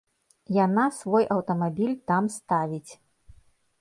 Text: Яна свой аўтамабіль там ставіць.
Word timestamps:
Яна 0.65 0.85
свой 0.99 1.27
аўтамабіль 1.37 1.93
там 2.13 2.23
ставіць. 2.39 2.91